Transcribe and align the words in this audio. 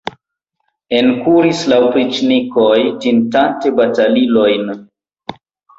Enkuris 0.99 1.61
la 1.73 1.79
opriĉnikoj, 1.89 2.73
tintante 3.05 3.77
batalilojn. 3.83 4.79